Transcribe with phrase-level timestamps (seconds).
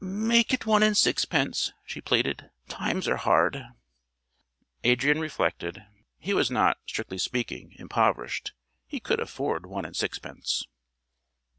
[0.03, 2.49] "Make it one and sixpence," she pleaded.
[2.67, 3.61] "Times are hard."
[4.83, 5.83] Adrian reflected.
[6.17, 8.53] He was not, strictly speaking, impoverished.
[8.87, 10.63] He could afford one and sixpence.